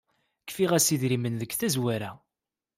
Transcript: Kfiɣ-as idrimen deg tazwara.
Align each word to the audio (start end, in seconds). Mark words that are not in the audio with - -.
Kfiɣ-as 0.47 0.87
idrimen 0.95 1.35
deg 1.41 1.51
tazwara. 1.59 2.11